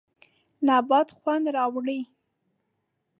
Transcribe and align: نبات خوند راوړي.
نبات 0.67 1.07
خوند 1.19 1.45
راوړي. 1.55 1.99